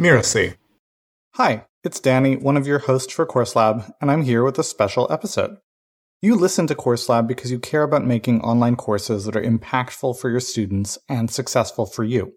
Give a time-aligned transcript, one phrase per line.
[0.00, 0.56] Mirasee.
[1.34, 4.64] Hi, it's Danny, one of your hosts for Course Lab, and I'm here with a
[4.64, 5.58] special episode.
[6.22, 10.18] You listen to Course Lab because you care about making online courses that are impactful
[10.18, 12.32] for your students and successful for you.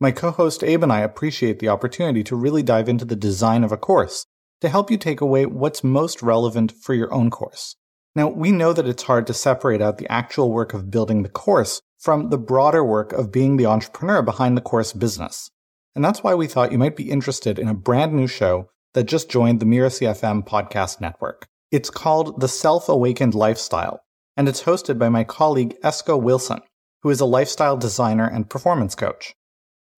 [0.00, 3.62] My co host Abe and I appreciate the opportunity to really dive into the design
[3.62, 4.26] of a course
[4.60, 7.76] to help you take away what's most relevant for your own course.
[8.16, 11.28] Now, we know that it's hard to separate out the actual work of building the
[11.28, 15.52] course from the broader work of being the entrepreneur behind the course business.
[15.94, 19.04] And that's why we thought you might be interested in a brand new show that
[19.04, 21.46] just joined the Mirasee FM podcast network.
[21.70, 24.00] It's called The Self Awakened Lifestyle,
[24.36, 26.60] and it's hosted by my colleague Esco Wilson,
[27.02, 29.34] who is a lifestyle designer and performance coach.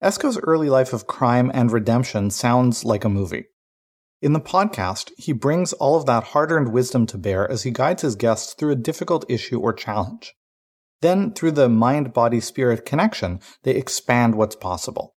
[0.02, 3.46] Esco's early life of crime and redemption sounds like a movie.
[4.20, 7.70] In the podcast, he brings all of that hard earned wisdom to bear as he
[7.70, 10.34] guides his guests through a difficult issue or challenge.
[11.00, 15.14] Then, through the mind body spirit connection, they expand what's possible.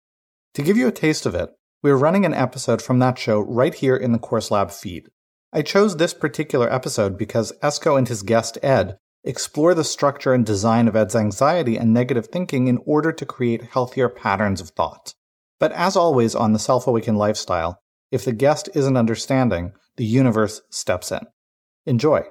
[0.54, 1.50] To give you a taste of it,
[1.82, 5.08] we're running an episode from that show right here in the Course Lab feed.
[5.52, 10.46] I chose this particular episode because Esco and his guest Ed explore the structure and
[10.46, 15.14] design of Ed's anxiety and negative thinking in order to create healthier patterns of thought.
[15.58, 17.80] But as always on the Self Awakened Lifestyle,
[18.12, 21.26] if the guest isn't understanding, the universe steps in.
[21.84, 22.22] Enjoy.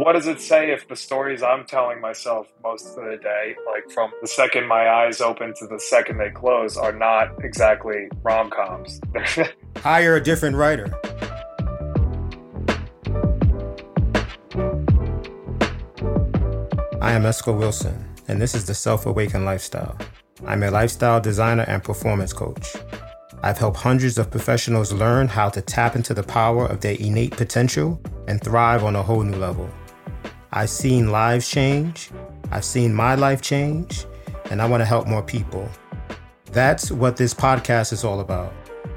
[0.00, 3.92] What does it say if the stories I'm telling myself most of the day, like
[3.92, 8.48] from the second my eyes open to the second they close, are not exactly rom
[8.48, 8.98] coms?
[9.76, 10.86] Hire a different writer.
[17.02, 19.98] I am Esco Wilson, and this is the Self Awakened Lifestyle.
[20.46, 22.74] I'm a lifestyle designer and performance coach.
[23.42, 27.36] I've helped hundreds of professionals learn how to tap into the power of their innate
[27.36, 29.68] potential and thrive on a whole new level.
[30.52, 32.10] I've seen lives change,
[32.50, 34.06] I've seen my life change,
[34.50, 35.68] and I want to help more people.
[36.52, 38.52] That's what this podcast is all about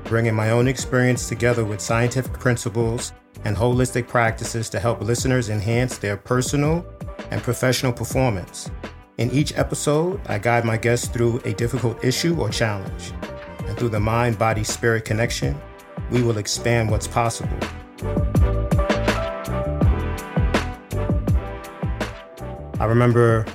[0.06, 3.14] bringing my own experience together with scientific principles
[3.46, 6.86] and holistic practices to help listeners enhance their personal
[7.32, 8.70] and professional performance.
[9.18, 13.12] In each episode, I guide my guests through a difficult issue or challenge.
[13.66, 15.60] And through the mind body spirit connection,
[16.12, 17.58] we will expand what's possible.
[22.84, 23.46] I remember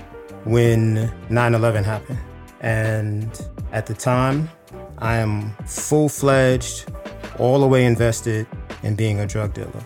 [0.44, 2.18] when 9 11 happened.
[2.62, 3.30] And
[3.72, 4.48] at the time,
[4.96, 6.90] I am full fledged,
[7.38, 8.46] all the way invested
[8.82, 9.84] in being a drug dealer.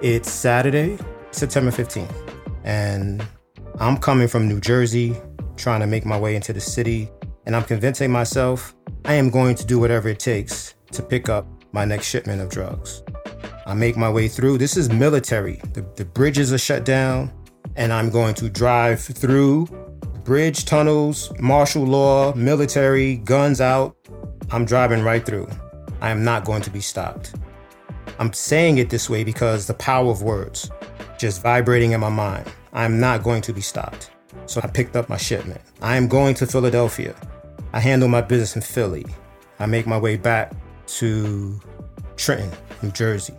[0.00, 0.96] It's Saturday,
[1.32, 3.22] September 15th, and
[3.78, 5.14] I'm coming from New Jersey,
[5.56, 7.10] trying to make my way into the city,
[7.44, 11.46] and I'm convincing myself I am going to do whatever it takes to pick up
[11.72, 13.02] my next shipment of drugs.
[13.66, 14.56] I make my way through.
[14.56, 15.60] This is military.
[15.74, 17.30] The, the bridges are shut down
[17.76, 19.66] and I'm going to drive through
[20.24, 23.96] bridge tunnels, martial law, military, guns out.
[24.50, 25.48] I'm driving right through.
[26.00, 27.34] I am not going to be stopped.
[28.18, 30.70] I'm saying it this way because the power of words
[31.18, 32.50] just vibrating in my mind.
[32.72, 34.10] I'm not going to be stopped.
[34.46, 35.60] So I picked up my shipment.
[35.80, 37.14] I am going to Philadelphia.
[37.72, 39.06] I handle my business in Philly.
[39.58, 40.52] I make my way back
[40.98, 41.60] to
[42.16, 42.50] Trenton,
[42.82, 43.34] New Jersey.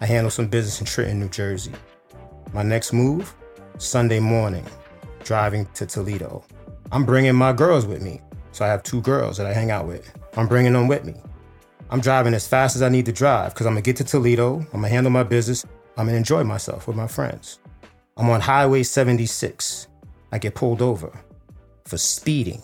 [0.00, 1.72] I handle some business in Trenton, New Jersey.
[2.52, 3.34] My next move,
[3.78, 4.66] Sunday morning,
[5.24, 6.44] driving to Toledo.
[6.90, 8.20] I'm bringing my girls with me.
[8.52, 10.12] So I have two girls that I hang out with.
[10.36, 11.14] I'm bringing them with me.
[11.90, 14.58] I'm driving as fast as I need to drive because I'm gonna get to Toledo.
[14.58, 15.64] I'm gonna handle my business.
[15.96, 17.58] I'm gonna enjoy myself with my friends.
[18.16, 19.88] I'm on Highway 76.
[20.30, 21.12] I get pulled over
[21.84, 22.62] for speeding.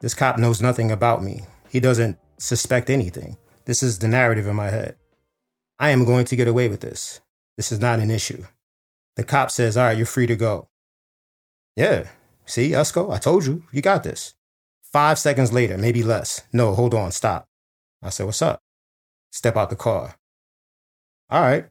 [0.00, 1.42] This cop knows nothing about me.
[1.68, 3.36] He doesn't suspect anything.
[3.64, 4.96] This is the narrative in my head.
[5.78, 7.20] I am going to get away with this.
[7.56, 8.44] This is not an issue.
[9.16, 10.68] The cop says, All right, you're free to go.
[11.76, 12.08] Yeah.
[12.46, 14.34] See, Esco, I told you, you got this.
[14.82, 16.42] Five seconds later, maybe less.
[16.52, 17.46] No, hold on, stop.
[18.02, 18.60] I said, What's up?
[19.30, 20.16] Step out the car.
[21.30, 21.66] All right.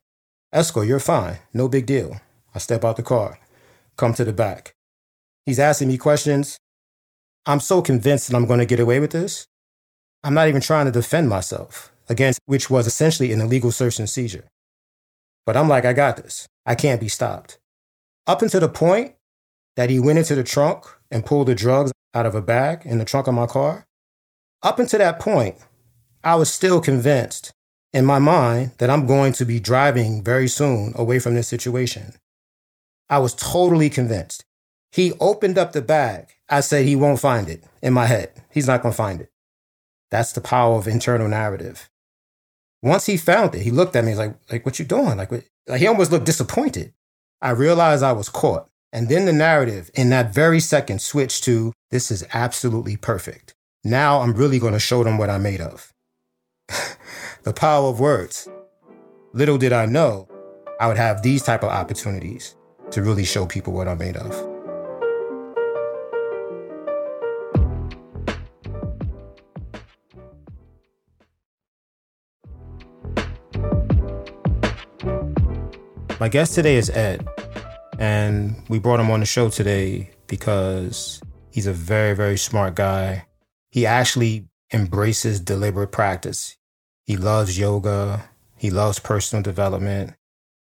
[0.53, 1.37] Esco, you're fine.
[1.53, 2.19] No big deal.
[2.53, 3.39] I step out the car,
[3.95, 4.73] come to the back.
[5.45, 6.57] He's asking me questions.
[7.45, 9.47] I'm so convinced that I'm going to get away with this.
[10.23, 14.09] I'm not even trying to defend myself against which was essentially an illegal search and
[14.09, 14.50] seizure.
[15.45, 16.47] But I'm like, I got this.
[16.65, 17.59] I can't be stopped.
[18.27, 19.15] Up until the point
[19.75, 22.99] that he went into the trunk and pulled the drugs out of a bag in
[22.99, 23.85] the trunk of my car,
[24.63, 25.55] up until that point,
[26.23, 27.51] I was still convinced
[27.93, 32.13] in my mind that I'm going to be driving very soon away from this situation.
[33.09, 34.45] I was totally convinced.
[34.91, 36.29] He opened up the bag.
[36.47, 38.31] I said he won't find it in my head.
[38.51, 39.31] He's not going to find it.
[40.11, 41.89] That's the power of internal narrative.
[42.83, 44.11] Once he found it, he looked at me.
[44.11, 45.17] He's like, like, what you doing?
[45.17, 45.43] Like, what?
[45.67, 46.93] like he almost looked disappointed.
[47.41, 48.67] I realized I was caught.
[48.93, 53.53] And then the narrative in that very second switched to this is absolutely perfect.
[53.83, 55.91] Now I'm really going to show them what I'm made of.
[57.43, 58.47] the power of words.
[59.33, 60.27] Little did I know
[60.79, 62.55] I would have these type of opportunities
[62.91, 64.50] to really show people what I'm made of.
[76.21, 77.27] My guest today is Ed,
[77.97, 81.19] and we brought him on the show today because
[81.49, 83.25] he's a very, very smart guy.
[83.71, 86.57] He actually embraces deliberate practice.
[87.07, 90.13] He loves yoga, he loves personal development,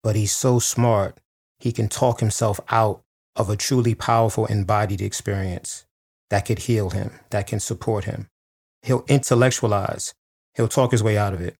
[0.02, 1.20] but he's so smart,
[1.60, 3.04] he can talk himself out
[3.36, 5.86] of a truly powerful embodied experience
[6.30, 8.26] that could heal him, that can support him.
[8.82, 10.14] He'll intellectualize,
[10.56, 11.54] he'll talk his way out of it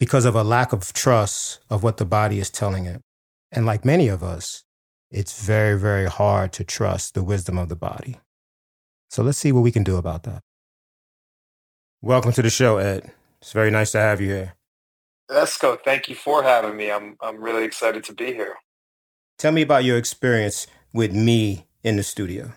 [0.00, 3.00] because of a lack of trust of what the body is telling him.
[3.50, 4.64] And like many of us,
[5.10, 8.16] it's very, very hard to trust the wisdom of the body.
[9.10, 10.42] So let's see what we can do about that.
[12.02, 13.10] Welcome to the show, Ed.
[13.40, 14.54] It's very nice to have you here.
[15.30, 16.90] Esco, thank you for having me.
[16.90, 18.56] I'm I'm really excited to be here.
[19.38, 22.52] Tell me about your experience with me in the studio.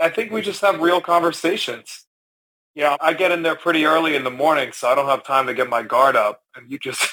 [0.00, 2.06] I think we just have real conversations.
[2.74, 5.46] Yeah, I get in there pretty early in the morning, so I don't have time
[5.46, 6.42] to get my guard up.
[6.56, 7.06] And you just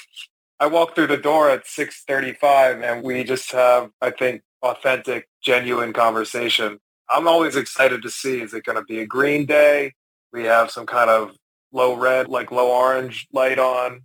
[0.59, 5.93] I walk through the door at 6:35 and we just have I think authentic, genuine
[5.93, 6.79] conversation.
[7.09, 9.93] I'm always excited to see is it going to be a green day?
[10.33, 11.35] We have some kind of
[11.71, 14.01] low red, like low orange light on.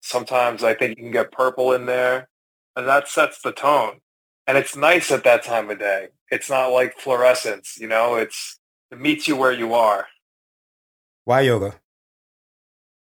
[0.00, 2.28] Sometimes I think you can get purple in there
[2.76, 4.00] and that sets the tone.
[4.46, 6.08] And it's nice at that time of day.
[6.30, 8.58] It's not like fluorescence, you know, it's
[8.90, 10.06] it meets you where you are.
[11.24, 11.76] Why yoga?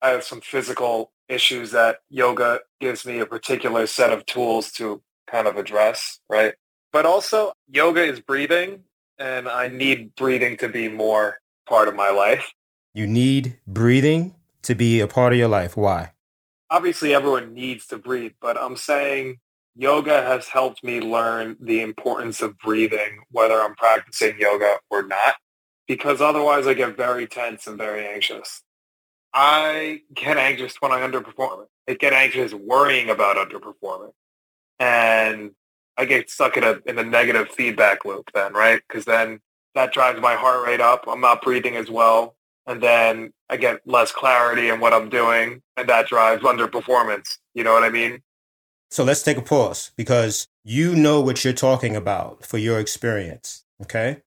[0.00, 5.02] I have some physical issues that yoga gives me a particular set of tools to
[5.26, 6.54] kind of address, right?
[6.92, 8.84] But also yoga is breathing
[9.18, 11.38] and I need breathing to be more
[11.68, 12.52] part of my life.
[12.92, 15.76] You need breathing to be a part of your life.
[15.76, 16.12] Why?
[16.70, 19.38] Obviously everyone needs to breathe, but I'm saying
[19.76, 25.34] yoga has helped me learn the importance of breathing, whether I'm practicing yoga or not,
[25.86, 28.62] because otherwise I get very tense and very anxious.
[29.34, 31.66] I get anxious when I underperform.
[31.88, 34.12] I get anxious worrying about underperforming.
[34.78, 35.50] And
[35.96, 38.81] I get stuck in a in a negative feedback loop then, right?
[38.86, 39.40] Because then
[39.75, 41.04] that drives my heart rate up.
[41.08, 42.36] I'm not breathing as well.
[42.66, 47.38] And then I get less clarity in what I'm doing and that drives underperformance.
[47.54, 48.22] You know what I mean?
[48.90, 53.64] So let's take a pause because you know what you're talking about for your experience.
[53.82, 54.22] Okay.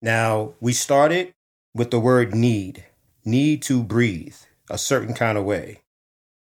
[0.00, 1.34] Now we started
[1.74, 2.84] with the word need,
[3.24, 4.36] need to breathe
[4.72, 5.82] a certain kind of way.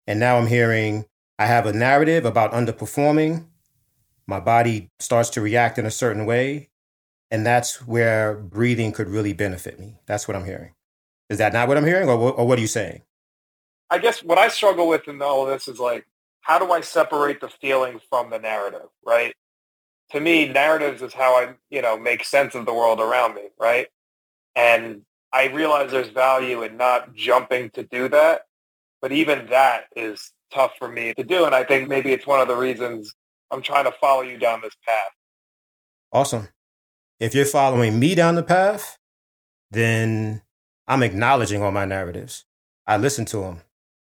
[0.07, 1.05] And now I'm hearing
[1.39, 3.45] I have a narrative about underperforming.
[4.25, 6.69] My body starts to react in a certain way.
[7.29, 9.99] And that's where breathing could really benefit me.
[10.05, 10.73] That's what I'm hearing.
[11.29, 12.09] Is that not what I'm hearing?
[12.09, 13.01] Or, or what are you saying?
[13.89, 16.05] I guess what I struggle with in all of this is like,
[16.41, 19.33] how do I separate the feeling from the narrative, right?
[20.11, 23.49] To me, narratives is how I, you know, make sense of the world around me,
[23.59, 23.87] right?
[24.55, 25.01] And
[25.33, 28.41] I realize there's value in not jumping to do that,
[29.01, 31.45] but even that is tough for me to do.
[31.45, 33.13] And I think maybe it's one of the reasons
[33.51, 35.11] I'm trying to follow you down this path.
[36.11, 36.49] Awesome.
[37.19, 38.97] If you're following me down the path,
[39.71, 40.41] then
[40.87, 42.45] I'm acknowledging all my narratives.
[42.85, 43.61] I listen to them.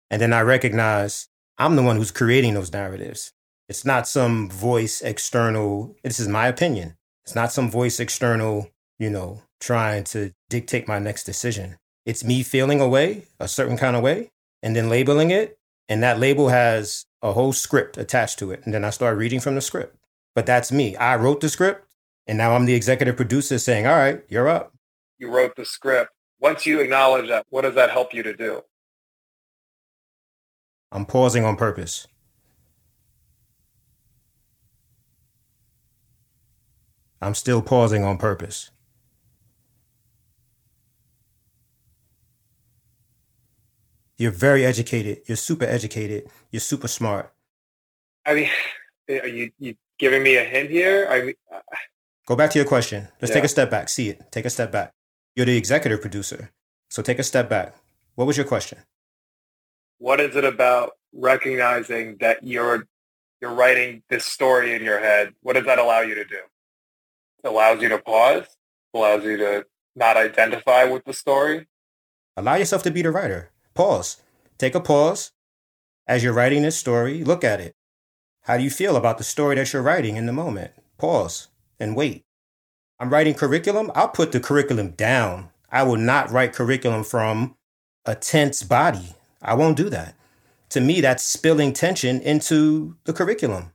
[0.09, 1.27] And then I recognize
[1.57, 3.33] I'm the one who's creating those narratives.
[3.67, 5.95] It's not some voice external.
[6.03, 6.97] This is my opinion.
[7.25, 11.77] It's not some voice external, you know, trying to dictate my next decision.
[12.05, 14.31] It's me feeling a way, a certain kind of way,
[14.63, 15.57] and then labeling it.
[15.87, 18.61] And that label has a whole script attached to it.
[18.63, 19.95] And then I start reading from the script.
[20.35, 20.95] But that's me.
[20.95, 21.85] I wrote the script,
[22.27, 24.73] and now I'm the executive producer saying, all right, you're up.
[25.17, 26.11] You wrote the script.
[26.39, 28.61] Once you acknowledge that, what does that help you to do?
[30.91, 32.07] I'm pausing on purpose.
[37.21, 38.71] I'm still pausing on purpose.
[44.19, 45.21] You're very educated.
[45.25, 46.29] You're super educated.
[46.51, 47.33] You're super smart.
[48.25, 48.49] I mean,
[49.09, 51.07] are you, you giving me a hint here?
[51.09, 51.61] I mean, uh,
[52.27, 53.07] Go back to your question.
[53.21, 53.35] Let's yeah.
[53.35, 53.87] take a step back.
[53.87, 54.21] See it.
[54.29, 54.91] Take a step back.
[55.35, 56.51] You're the executive producer.
[56.89, 57.75] So take a step back.
[58.15, 58.79] What was your question?
[59.99, 62.85] What is it about recognizing that you're
[63.41, 65.33] you're writing this story in your head?
[65.41, 66.39] What does that allow you to do?
[67.43, 68.45] It allows you to pause,
[68.93, 71.67] allows you to not identify with the story.
[72.35, 73.49] Allow yourself to be the writer.
[73.73, 74.21] Pause.
[74.57, 75.31] Take a pause.
[76.07, 77.75] As you're writing this story, look at it.
[78.43, 80.71] How do you feel about the story that you're writing in the moment?
[80.97, 81.49] Pause
[81.79, 82.23] and wait.
[82.99, 85.49] I'm writing curriculum, I'll put the curriculum down.
[85.71, 87.55] I will not write curriculum from
[88.05, 89.15] a tense body.
[89.41, 90.15] I won't do that.
[90.69, 93.71] To me, that's spilling tension into the curriculum.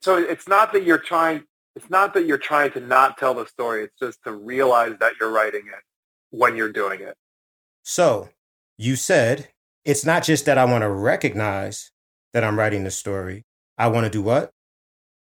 [0.00, 1.44] So it's not that you're trying
[1.76, 3.84] it's not that you're trying to not tell the story.
[3.84, 5.84] It's just to realize that you're writing it
[6.30, 7.16] when you're doing it.
[7.84, 8.30] So
[8.78, 9.48] you said
[9.84, 11.90] it's not just that I want to recognize
[12.32, 13.44] that I'm writing the story.
[13.76, 14.52] I want to do what?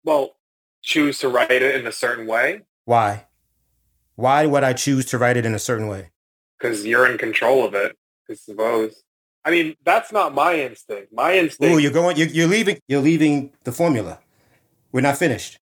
[0.05, 0.37] Well,
[0.83, 2.63] choose to write it in a certain way.
[2.85, 3.27] Why?
[4.17, 6.11] Why would I choose to write it in a certain way?
[6.59, 7.97] Because you're in control of it,
[8.31, 9.03] I suppose.
[9.45, 11.13] I mean, that's not my instinct.
[11.13, 11.75] My instinct.
[11.75, 12.17] Ooh, you're going.
[12.17, 12.79] You're, you're leaving.
[12.89, 14.21] You're leaving the formula.
[14.93, 15.59] We're not finished.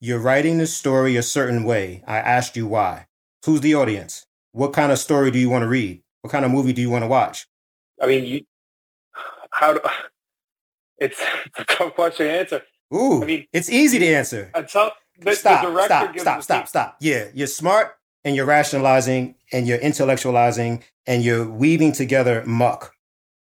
[0.00, 2.02] You're writing the story a certain way.
[2.06, 3.06] I asked you why.
[3.46, 4.26] Who's the audience?
[4.52, 6.02] What kind of story do you want to read?
[6.24, 7.46] What kind of movie do you want to watch?
[8.00, 8.46] I mean, you.
[9.50, 9.80] How do?
[10.96, 12.62] It's, it's a tough question to answer.
[12.94, 14.50] Ooh, I mean, it's easy to answer.
[14.54, 16.96] Until the, stop, the stop, stop, stop, stop.
[16.98, 22.94] Yeah, you're smart and you're rationalizing and you're intellectualizing and you're weaving together muck.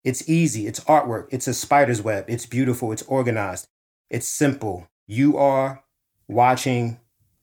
[0.02, 0.66] It's easy.
[0.66, 1.26] It's artwork.
[1.28, 2.24] It's a spider's web.
[2.26, 2.90] It's beautiful.
[2.90, 3.68] It's organized.
[4.08, 4.88] It's simple.
[5.06, 5.84] You are
[6.26, 7.00] watching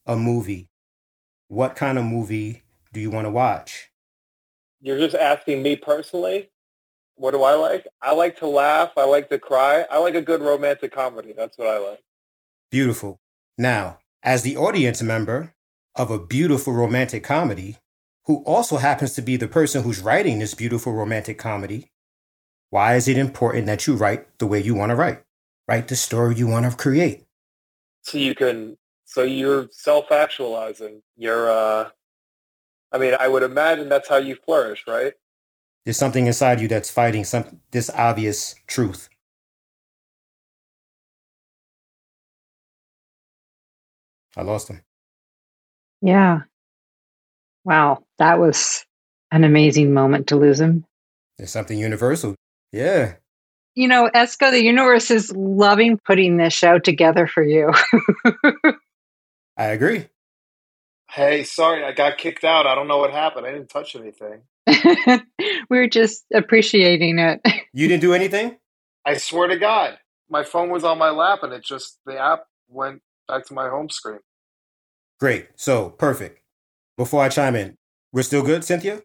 [0.08, 0.70] a movie.
[1.50, 3.89] What kind of movie do you want to watch?
[4.82, 6.50] You're just asking me personally.
[7.16, 7.86] What do I like?
[8.02, 8.92] I like to laugh.
[8.96, 9.86] I like to cry.
[9.92, 11.34] I like a good romantic comedy.
[11.36, 12.04] That's what I like.
[12.72, 13.20] Beautiful.
[13.58, 15.54] Now, as the audience member
[15.96, 17.78] of a beautiful romantic comedy,
[18.26, 21.92] who also happens to be the person who's writing this beautiful romantic comedy,
[22.70, 25.24] why is it important that you write the way you want to write?
[25.68, 27.26] Write the story you want to create.
[28.04, 31.02] So you can, so you're self-actualizing.
[31.18, 31.90] You're, uh,
[32.92, 35.14] I mean, I would imagine that's how you flourish, right?
[35.86, 39.10] There's something inside you that's fighting some this obvious truth.
[44.36, 44.82] I lost him.
[46.02, 46.42] Yeah.
[47.64, 48.04] Wow.
[48.18, 48.86] That was
[49.32, 50.86] an amazing moment to lose him.
[51.38, 52.36] There's something universal.
[52.72, 53.16] Yeah.
[53.76, 57.72] You know, Esco, the universe is loving putting this show together for you.
[59.58, 60.08] I agree.
[61.10, 62.68] Hey, sorry, I got kicked out.
[62.68, 63.48] I don't know what happened.
[63.48, 64.42] I didn't touch anything.
[65.70, 67.42] we were just appreciating it.
[67.74, 68.58] You didn't do anything?
[69.06, 69.98] I swear to God,
[70.30, 73.70] my phone was on my lap and it just, the app went back to my
[73.70, 74.20] home screen.
[75.20, 75.48] Great.
[75.56, 76.42] So, perfect.
[76.96, 77.76] Before I chime in,
[78.12, 79.02] we're still good, Cynthia?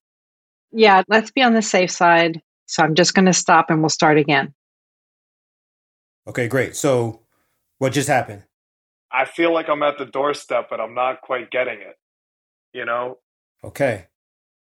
[0.72, 2.42] Yeah, let's be on the safe side.
[2.66, 4.54] So I'm just going to stop and we'll start again.
[6.26, 6.76] Okay, great.
[6.76, 7.20] So,
[7.78, 8.44] what just happened?
[9.14, 11.96] I feel like I'm at the doorstep, but I'm not quite getting it.
[12.72, 13.18] You know?
[13.62, 14.06] Okay.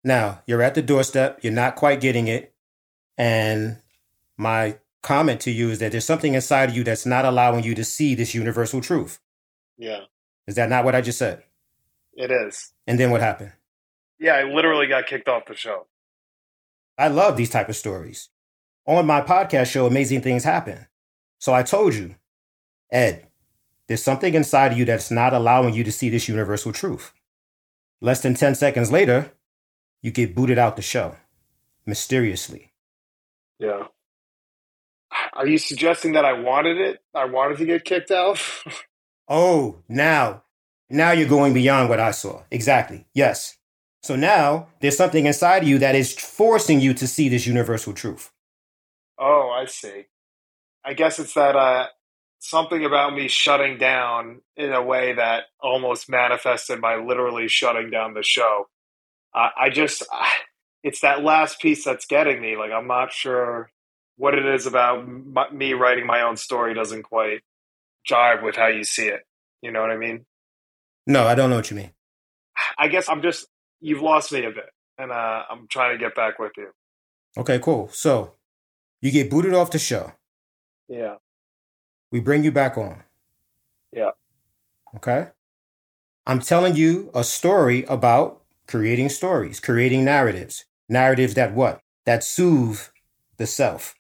[0.03, 2.53] Now, you're at the doorstep, you're not quite getting it.
[3.17, 3.79] And
[4.37, 7.75] my comment to you is that there's something inside of you that's not allowing you
[7.75, 9.19] to see this universal truth.
[9.77, 10.03] Yeah.
[10.47, 11.43] Is that not what I just said?
[12.13, 12.73] It is.
[12.87, 13.51] And then what happened?
[14.19, 15.87] Yeah, I literally got kicked off the show.
[16.97, 18.29] I love these type of stories.
[18.85, 20.87] On my podcast show, Amazing Things Happen.
[21.37, 22.15] So I told you,
[22.91, 23.28] Ed,
[23.89, 27.11] there's something inside of you that's not allowing you to see this universal truth.
[28.01, 29.31] Less than 10 seconds later,
[30.03, 31.15] you get booted out the show
[31.87, 32.71] mysteriously.
[33.57, 33.87] Yeah.
[35.33, 36.99] Are you suggesting that I wanted it?
[37.15, 38.39] I wanted to get kicked out?
[39.27, 40.43] oh, now,
[40.87, 42.43] now you're going beyond what I saw.
[42.51, 43.07] Exactly.
[43.15, 43.57] Yes.
[44.03, 47.93] So now there's something inside of you that is forcing you to see this universal
[47.93, 48.31] truth.
[49.17, 50.05] Oh, I see.
[50.85, 51.87] I guess it's that uh,
[52.39, 58.13] something about me shutting down in a way that almost manifested by literally shutting down
[58.13, 58.67] the show.
[59.33, 60.03] Uh, I just,
[60.83, 62.55] it's that last piece that's getting me.
[62.57, 63.71] Like, I'm not sure
[64.17, 67.41] what it is about m- me writing my own story doesn't quite
[68.09, 69.21] jive with how you see it.
[69.61, 70.25] You know what I mean?
[71.05, 71.91] No, I don't know what you mean.
[72.77, 73.47] I guess I'm just,
[73.81, 76.69] you've lost me a bit, and uh, I'm trying to get back with you.
[77.37, 77.89] Okay, cool.
[77.89, 78.35] So
[79.01, 80.13] you get booted off the show.
[80.87, 81.15] Yeah.
[82.11, 83.03] We bring you back on.
[83.91, 84.11] Yeah.
[84.95, 85.27] Okay.
[86.25, 91.81] I'm telling you a story about creating stories, creating narratives, narratives that what?
[92.05, 92.79] That soothe
[93.37, 93.95] the self,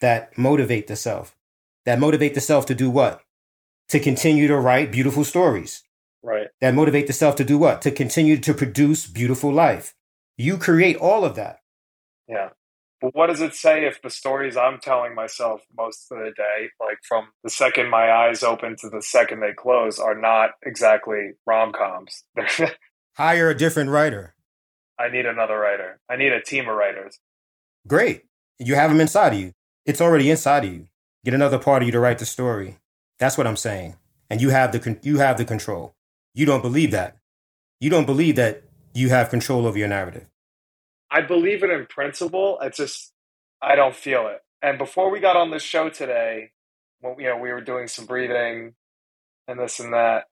[0.00, 1.36] that motivate the self,
[1.84, 3.22] that motivate the self to do what?
[3.88, 5.82] To continue to write beautiful stories.
[6.22, 6.48] Right.
[6.60, 7.82] That motivate the self to do what?
[7.82, 9.94] To continue to produce beautiful life.
[10.36, 11.60] You create all of that.
[12.28, 12.50] Yeah.
[13.00, 16.70] But what does it say if the stories I'm telling myself most of the day,
[16.80, 21.32] like from the second my eyes open to the second they close, are not exactly
[21.46, 22.24] rom coms?
[23.16, 24.34] Hire a different writer.
[24.98, 26.00] I need another writer.
[26.08, 27.18] I need a team of writers.
[27.86, 28.24] Great.
[28.58, 29.52] You have them inside of you.
[29.84, 30.86] It's already inside of you.
[31.24, 32.78] Get another part of you to write the story.
[33.18, 33.96] That's what I'm saying.
[34.30, 35.94] And you have the con- you have the control.
[36.34, 37.18] You don't believe that.
[37.78, 38.62] You don't believe that
[38.94, 40.28] you have control over your narrative.
[41.16, 42.58] I believe it in principle.
[42.60, 43.10] It's just
[43.62, 44.40] I don't feel it.
[44.60, 46.50] And before we got on the show today,
[47.00, 48.74] when you know we were doing some breathing
[49.48, 50.24] and this and that,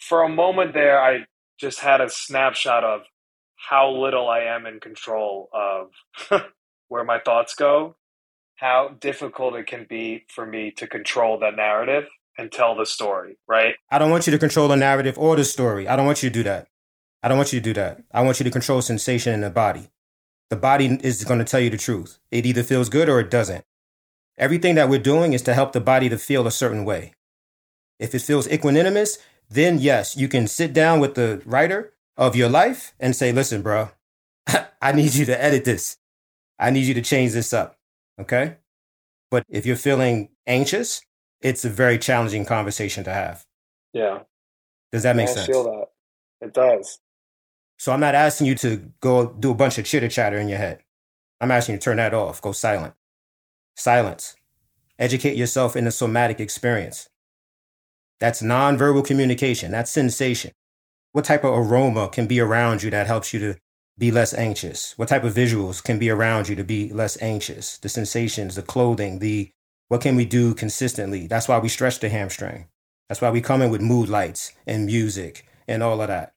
[0.00, 1.26] for a moment there, I
[1.60, 3.02] just had a snapshot of
[3.54, 6.42] how little I am in control of
[6.88, 7.94] where my thoughts go,
[8.56, 13.38] how difficult it can be for me to control the narrative and tell the story,
[13.46, 13.76] right?
[13.92, 15.86] I don't want you to control the narrative or the story.
[15.86, 16.66] I don't want you to do that.
[17.22, 18.02] I don't want you to do that.
[18.12, 19.88] I want you to control sensation in the body.
[20.50, 22.18] The body is going to tell you the truth.
[22.30, 23.64] It either feels good or it doesn't.
[24.38, 27.14] Everything that we're doing is to help the body to feel a certain way.
[27.98, 32.48] If it feels equanimous, then yes, you can sit down with the writer of your
[32.48, 33.90] life and say, listen, bro,
[34.82, 35.96] I need you to edit this.
[36.58, 37.78] I need you to change this up.
[38.20, 38.56] Okay.
[39.30, 41.02] But if you're feeling anxious,
[41.40, 43.44] it's a very challenging conversation to have.
[43.92, 44.20] Yeah.
[44.92, 45.46] Does that make I sense?
[45.46, 45.86] feel that.
[46.46, 47.00] It does.
[47.78, 50.58] So I'm not asking you to go do a bunch of chitter chatter in your
[50.58, 50.80] head.
[51.40, 52.94] I'm asking you to turn that off, go silent.
[53.76, 54.36] Silence.
[54.98, 57.10] Educate yourself in the somatic experience.
[58.18, 60.52] That's nonverbal communication, that's sensation.
[61.12, 63.56] What type of aroma can be around you that helps you to
[63.98, 64.94] be less anxious?
[64.96, 67.78] What type of visuals can be around you to be less anxious?
[67.78, 69.50] The sensations, the clothing, the
[69.88, 71.26] what can we do consistently?
[71.26, 72.68] That's why we stretch the hamstring.
[73.08, 76.34] That's why we come in with mood lights and music and all of that.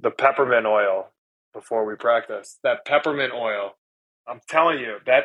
[0.00, 1.08] The peppermint oil
[1.52, 2.58] before we practice.
[2.62, 3.72] That peppermint oil.
[4.26, 5.24] I'm telling you, that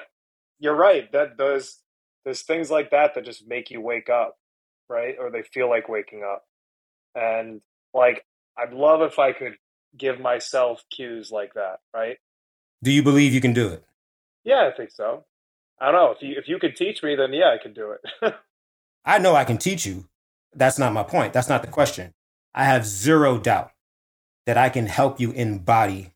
[0.59, 1.11] you're right.
[1.11, 1.79] That those
[2.23, 4.37] there's things like that that just make you wake up,
[4.89, 5.15] right?
[5.19, 6.45] Or they feel like waking up.
[7.15, 7.61] And
[7.93, 8.25] like
[8.57, 9.57] I'd love if I could
[9.97, 12.17] give myself cues like that, right?
[12.81, 13.83] Do you believe you can do it?
[14.43, 15.25] Yeah, I think so.
[15.79, 16.11] I don't know.
[16.11, 18.33] If you if you could teach me, then yeah, I can do it.
[19.05, 20.05] I know I can teach you.
[20.55, 21.33] That's not my point.
[21.33, 22.13] That's not the question.
[22.55, 23.72] I have zero doubt
[24.45, 26.13] that I can help you embody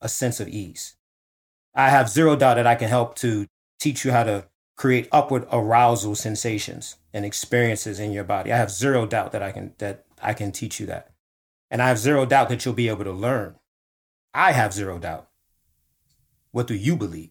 [0.00, 0.96] a sense of ease.
[1.74, 3.46] I have zero doubt that I can help to
[3.80, 4.46] teach you how to
[4.76, 8.52] create upward arousal sensations and experiences in your body.
[8.52, 11.10] I have zero doubt that I can that I can teach you that.
[11.70, 13.56] And I have zero doubt that you'll be able to learn.
[14.32, 15.28] I have zero doubt.
[16.50, 17.30] What do you believe?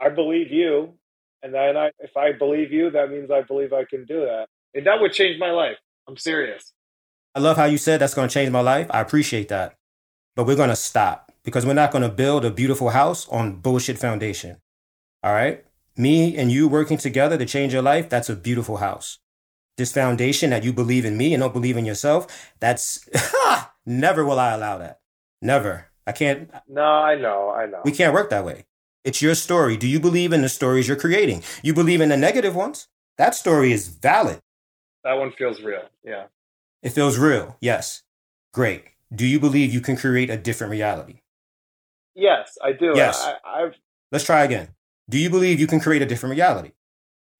[0.00, 0.94] I believe you,
[1.42, 4.48] and then I, if I believe you, that means I believe I can do that,
[4.74, 5.78] and that would change my life.
[6.06, 6.72] I'm serious.
[7.36, 8.86] I love how you said that's going to change my life.
[8.88, 9.76] I appreciate that.
[10.34, 13.56] But we're going to stop because we're not going to build a beautiful house on
[13.56, 14.56] bullshit foundation.
[15.22, 15.62] All right?
[15.98, 19.18] Me and you working together to change your life, that's a beautiful house.
[19.76, 23.06] This foundation that you believe in me and don't believe in yourself, that's
[23.86, 25.00] never will I allow that.
[25.42, 25.88] Never.
[26.06, 26.50] I can't.
[26.66, 27.82] No, I know, I know.
[27.84, 28.64] We can't work that way.
[29.04, 29.76] It's your story.
[29.76, 31.42] Do you believe in the stories you're creating?
[31.62, 32.88] You believe in the negative ones?
[33.18, 34.40] That story is valid.
[35.04, 35.82] That one feels real.
[36.02, 36.24] Yeah.
[36.86, 37.56] It feels real.
[37.60, 38.04] Yes.
[38.54, 38.84] Great.
[39.12, 41.22] Do you believe you can create a different reality?
[42.14, 42.92] Yes, I do.
[42.94, 43.20] Yes.
[43.20, 43.74] I, I've
[44.12, 44.68] Let's try again.
[45.10, 46.70] Do you believe you can create a different reality?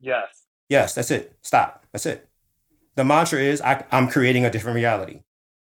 [0.00, 0.46] yes.
[0.68, 1.38] Yes, that's it.
[1.42, 1.86] Stop.
[1.92, 2.28] That's it.
[2.96, 5.22] The mantra is I, I'm creating a different reality.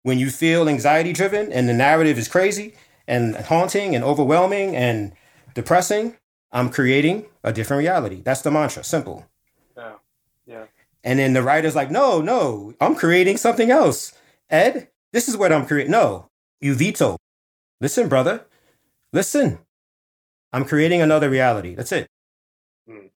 [0.03, 2.75] When you feel anxiety driven and the narrative is crazy
[3.07, 5.13] and haunting and overwhelming and
[5.55, 6.17] depressing,
[6.51, 8.21] I'm creating a different reality.
[8.21, 8.83] That's the mantra.
[8.83, 9.30] Simple.
[11.03, 14.13] And then the writer's like, no, no, I'm creating something else.
[14.51, 15.91] Ed, this is what I'm creating.
[15.93, 16.29] No,
[16.61, 17.17] you veto.
[17.81, 18.45] Listen, brother.
[19.13, 19.59] Listen.
[20.53, 21.75] I'm creating another reality.
[21.75, 22.09] That's it.
[22.89, 23.07] Hmm.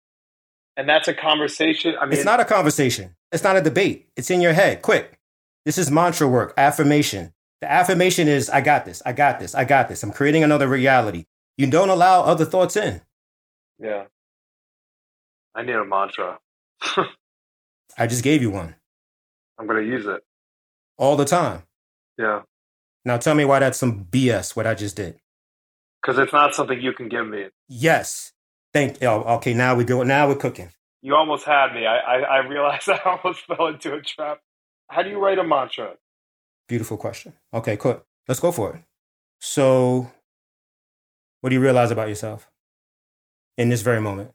[0.77, 1.95] And that's a conversation.
[2.01, 3.15] I mean, It's not a conversation.
[3.33, 4.09] It's not a debate.
[4.17, 4.83] It's in your head.
[4.83, 5.19] Quick.
[5.65, 7.33] This is mantra work, affirmation.
[7.61, 9.03] The affirmation is I got this.
[9.05, 9.55] I got this.
[9.55, 10.03] I got this.
[10.03, 11.25] I'm creating another reality.
[11.57, 13.01] You don't allow other thoughts in.
[13.79, 14.05] Yeah.
[15.55, 16.39] I need a mantra.
[17.99, 18.75] I just gave you one
[19.59, 20.23] I'm going to use it.
[20.99, 21.63] all the time.
[22.19, 22.43] Yeah.
[23.05, 25.21] Now tell me why that's some BS what I just did.
[26.03, 27.47] Because it's not something you can give me.
[27.69, 28.33] Yes.
[28.73, 29.09] Thank you.
[29.09, 30.03] Okay, now we go.
[30.03, 30.71] Now we're cooking.
[31.03, 31.87] You almost had me.
[31.87, 34.41] I, I, I realized I almost fell into a trap.
[34.91, 35.95] How do you write a mantra?
[36.69, 37.35] Beautiful question.
[37.53, 38.03] Okay, cool.
[38.27, 38.83] Let's go for it.
[39.41, 40.11] So,
[41.41, 42.51] what do you realize about yourself
[43.59, 44.33] in this very moment?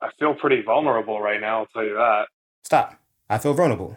[0.00, 2.26] I feel pretty vulnerable right now, I'll tell you that.
[2.64, 2.98] Stop.
[3.28, 3.96] I feel vulnerable.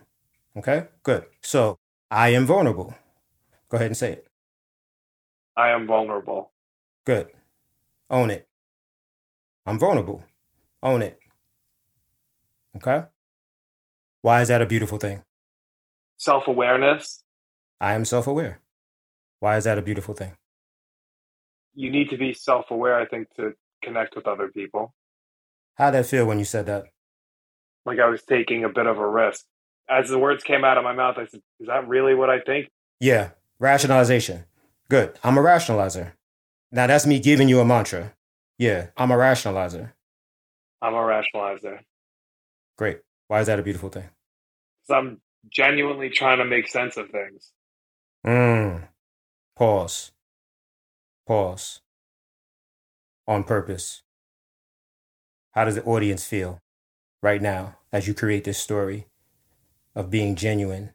[0.56, 1.26] Okay, good.
[1.42, 1.78] So,
[2.10, 2.96] I am vulnerable.
[3.70, 4.28] Go ahead and say it.
[5.56, 6.52] I am vulnerable.
[7.06, 7.30] Good.
[8.10, 8.48] Own it.
[9.66, 10.24] I'm vulnerable.
[10.82, 11.20] Own it.
[12.78, 13.04] Okay?
[14.22, 15.24] Why is that a beautiful thing?
[16.18, 17.24] Self awareness.
[17.82, 18.62] I am self aware.
[19.40, 20.34] Why is that a beautiful thing?
[21.76, 24.94] You need to be self aware, I think, to connect with other people.
[25.78, 26.86] How'd that feel when you said that?
[27.86, 29.46] Like I was taking a bit of a risk.
[29.90, 32.42] As the words came out of my mouth, I said, Is that really what I
[32.42, 32.70] think?
[33.00, 34.46] Yeah, Rationalization.
[34.90, 35.18] Good.
[35.24, 36.14] I'm a rationalizer.
[36.72, 38.14] Now that's me giving you a mantra.
[38.58, 39.94] Yeah, I'm a rationalizer.
[40.82, 41.80] I'm a rationalizer.
[42.78, 43.00] Great.
[43.28, 44.10] Why is that a beautiful thing?
[44.88, 47.52] Because I'm genuinely trying to make sense of things.
[48.26, 48.88] Mm.
[49.56, 50.12] Pause.
[51.26, 51.82] Pause.
[53.28, 54.04] On purpose.
[55.58, 56.62] How does the audience feel
[57.24, 59.08] right now as you create this story
[59.96, 60.94] of being genuine?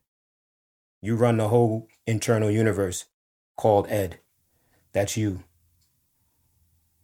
[1.00, 3.06] You run the whole internal universe
[3.56, 4.20] called Ed.
[4.92, 5.42] That's you.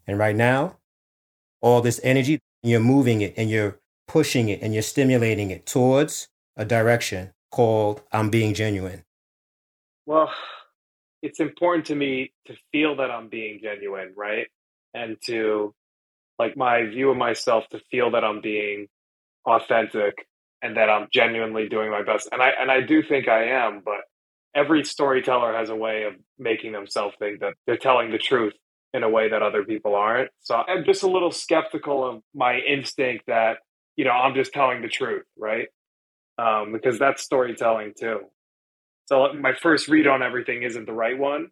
[0.06, 0.76] And right now,
[1.60, 6.28] all this energy, you're moving it and you're pushing it and you're stimulating it towards
[6.56, 9.02] a direction called I'm being genuine.
[10.06, 10.30] Well,
[11.22, 14.46] it's important to me to feel that I'm being genuine, right?
[14.94, 15.74] And to
[16.38, 18.86] like my view of myself to feel that I'm being
[19.46, 20.26] authentic
[20.62, 22.28] and that I'm genuinely doing my best.
[22.32, 24.00] And I and I do think I am, but
[24.54, 28.54] every storyteller has a way of making themselves think that they're telling the truth
[28.94, 30.30] in a way that other people aren't.
[30.40, 33.58] So I'm just a little skeptical of my instinct that,
[33.96, 35.68] you know, I'm just telling the truth, right?
[36.38, 38.20] Um, because that's storytelling too.
[39.06, 41.48] So my first read on everything isn't the right one.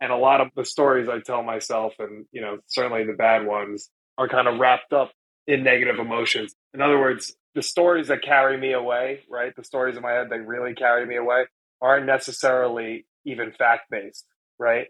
[0.00, 3.44] And a lot of the stories I tell myself, and, you know, certainly the bad
[3.46, 5.12] ones, are kind of wrapped up
[5.46, 6.54] in negative emotions.
[6.74, 9.54] In other words, the stories that carry me away, right?
[9.56, 11.44] The stories in my head that really carry me away
[11.80, 14.26] aren't necessarily even fact based,
[14.58, 14.88] right?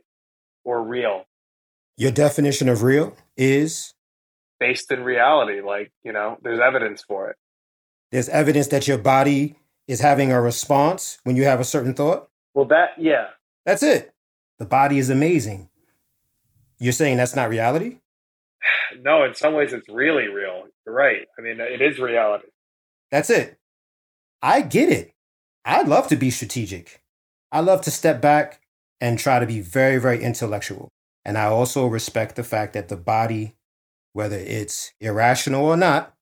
[0.64, 1.24] Or real.
[1.96, 3.94] Your definition of real is
[4.58, 5.60] based in reality.
[5.60, 7.36] Like, you know, there's evidence for it.
[8.10, 12.28] There's evidence that your body is having a response when you have a certain thought.
[12.54, 13.28] Well, that, yeah.
[13.64, 14.12] That's it.
[14.58, 15.68] The body is amazing.
[16.78, 17.98] You're saying that's not reality?
[19.00, 20.64] No, in some ways it's really real.
[20.86, 21.26] You're right.
[21.38, 22.48] I mean, it is reality.
[23.10, 23.58] That's it.
[24.42, 25.12] I get it.
[25.64, 27.02] I'd love to be strategic.
[27.52, 28.60] I love to step back
[29.00, 30.88] and try to be very, very intellectual.
[31.24, 33.54] And I also respect the fact that the body,
[34.14, 36.14] whether it's irrational or not,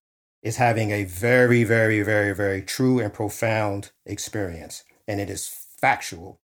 [0.43, 4.85] is having a very, very, very, very true and profound experience.
[5.07, 5.49] And it is
[5.81, 6.41] factual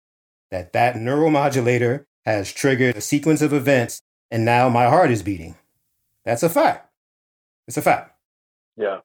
[0.51, 5.55] that that neuromodulator has triggered a sequence of events, and now my heart is beating.
[6.25, 6.89] That's a fact.
[7.67, 8.15] It's a fact.
[8.77, 8.99] Yeah.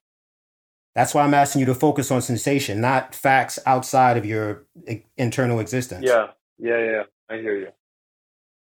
[0.94, 4.66] That's why I'm asking you to focus on sensation, not facts outside of your
[5.16, 6.04] internal existence.
[6.06, 7.02] Yeah, yeah, yeah.
[7.28, 7.68] I hear you.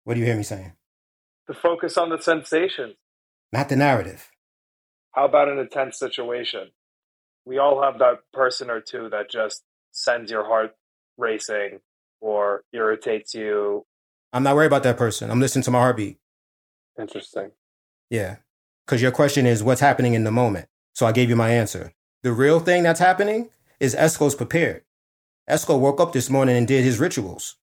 [0.05, 0.73] What do you hear me saying?
[1.49, 2.95] To focus on the sensation,
[3.53, 4.31] not the narrative.
[5.13, 6.71] How about an intense situation?
[7.45, 10.77] We all have that person or two that just sends your heart
[11.19, 11.81] racing
[12.21, 13.87] or irritates you.
[14.33, 15.33] I'm not worried about that person.
[15.33, 16.19] I'm listening to my heartbeat.
[16.97, 17.51] Interesting.
[18.11, 18.37] Yeah.
[18.85, 20.67] Because your question is what's happening in the moment.
[20.95, 21.93] So I gave you my answer.
[22.23, 24.83] The real thing that's happening is Esco's prepared.
[25.49, 27.57] Esco woke up this morning and did his rituals.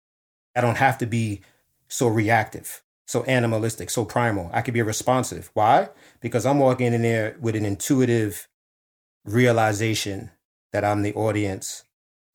[0.55, 1.41] I don't have to be
[1.87, 4.49] so reactive, so animalistic, so primal.
[4.53, 5.51] I could be responsive.
[5.53, 5.89] Why?
[6.19, 8.47] Because I'm walking in there with an intuitive
[9.25, 10.31] realization
[10.73, 11.83] that I'm the audience,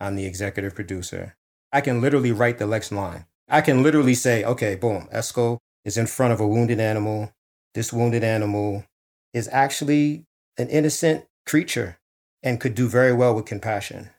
[0.01, 1.37] I'm the executive producer.
[1.73, 3.27] I can literally write the next line.
[3.49, 7.33] I can literally say, okay, boom, Esco is in front of a wounded animal.
[7.75, 8.85] This wounded animal
[9.33, 10.27] is actually
[10.59, 11.99] an innocent creature
[12.43, 14.11] and could do very well with compassion.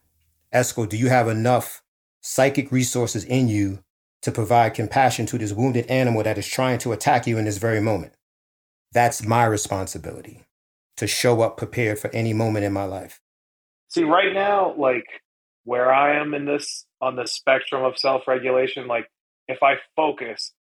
[0.54, 1.84] Esco, do you have enough
[2.22, 3.84] psychic resources in you
[4.22, 7.58] to provide compassion to this wounded animal that is trying to attack you in this
[7.58, 8.14] very moment?
[8.94, 10.44] That's my responsibility
[10.98, 13.20] to show up prepared for any moment in my life.
[13.90, 15.06] See, right now, like
[15.66, 19.08] where I am in this on the spectrum of self regulation, like
[19.48, 20.54] if I focus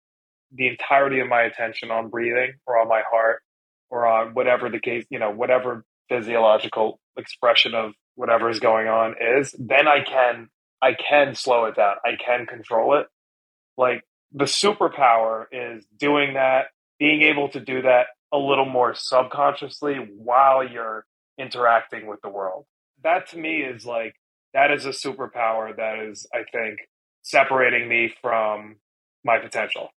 [0.54, 3.42] the entirety of my attention on breathing or on my heart
[3.90, 9.16] or on whatever the case, you know, whatever physiological expression of whatever is going on
[9.20, 10.50] is, then I can
[10.82, 11.96] I can slow it down.
[12.06, 13.08] I can control it.
[13.78, 16.68] Like the superpower is doing that,
[17.00, 21.06] being able to do that a little more subconsciously while you're
[21.40, 22.66] interacting with the world.
[23.04, 24.16] That to me is like
[24.54, 26.80] that is a superpower that is I think
[27.22, 28.76] separating me from
[29.24, 29.90] my potential.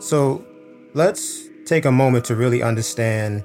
[0.00, 0.44] So
[0.94, 3.44] let's take a moment to really understand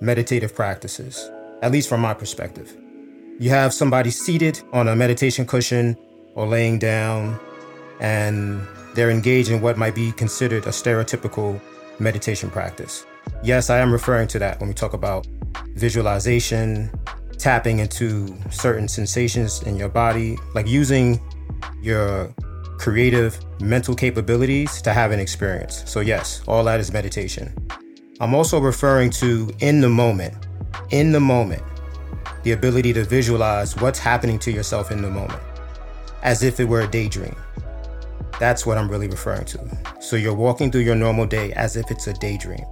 [0.00, 1.28] meditative practices,
[1.60, 2.76] at least from my perspective.
[3.40, 5.96] You have somebody seated on a meditation cushion
[6.36, 7.40] or laying down,
[7.98, 8.60] and
[8.94, 11.60] they're engaged in what might be considered a stereotypical
[11.98, 13.04] meditation practice.
[13.42, 15.26] Yes, I am referring to that when we talk about
[15.70, 16.90] visualization,
[17.44, 21.20] tapping into certain sensations in your body, like using
[21.82, 22.34] your
[22.78, 25.82] creative mental capabilities to have an experience.
[25.84, 27.54] So, yes, all that is meditation.
[28.18, 30.32] I'm also referring to in the moment,
[30.88, 31.62] in the moment,
[32.44, 35.42] the ability to visualize what's happening to yourself in the moment
[36.22, 37.36] as if it were a daydream.
[38.40, 39.78] That's what I'm really referring to.
[40.00, 42.64] So you're walking through your normal day as if it's a daydream.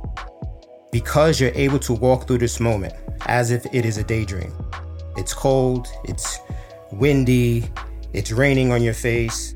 [0.92, 4.52] Because you're able to walk through this moment as if it is a daydream.
[5.16, 6.38] It's cold, it's
[6.92, 7.64] windy,
[8.12, 9.54] it's raining on your face,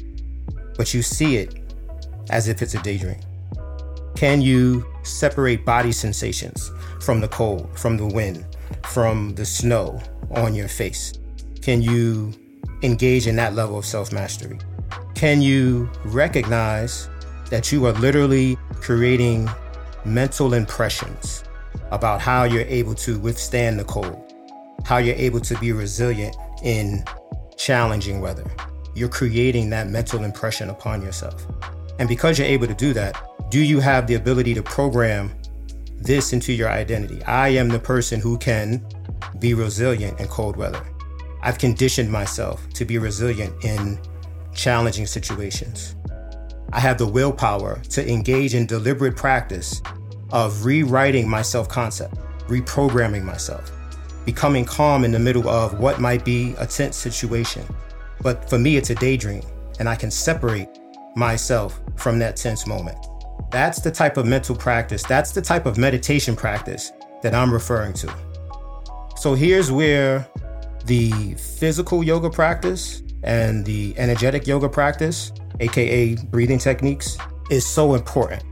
[0.79, 1.75] but you see it
[2.31, 3.21] as if it's a daydream.
[4.15, 6.73] Can you separate body sensations
[7.03, 8.47] from the cold, from the wind,
[8.87, 11.13] from the snow on your face?
[11.61, 12.33] Can you
[12.83, 14.59] engage in that level of self mastery?
[15.15, 17.11] Can you recognize
[17.51, 19.51] that you are literally creating
[20.07, 21.45] mental impressions
[21.91, 24.33] about how you're able to withstand the cold,
[24.85, 27.05] how you're able to be resilient in
[27.57, 28.45] challenging weather?
[28.95, 31.47] You're creating that mental impression upon yourself.
[31.99, 35.33] And because you're able to do that, do you have the ability to program
[36.01, 37.23] this into your identity?
[37.25, 38.85] I am the person who can
[39.39, 40.85] be resilient in cold weather.
[41.43, 43.99] I've conditioned myself to be resilient in
[44.55, 45.95] challenging situations.
[46.73, 49.81] I have the willpower to engage in deliberate practice
[50.33, 52.15] of rewriting my self concept,
[52.49, 53.71] reprogramming myself,
[54.25, 57.65] becoming calm in the middle of what might be a tense situation.
[58.23, 59.43] But for me, it's a daydream,
[59.79, 60.69] and I can separate
[61.15, 62.99] myself from that tense moment.
[63.51, 67.93] That's the type of mental practice, that's the type of meditation practice that I'm referring
[67.95, 68.15] to.
[69.17, 70.29] So here's where
[70.85, 77.17] the physical yoga practice and the energetic yoga practice, aka breathing techniques,
[77.51, 78.43] is so important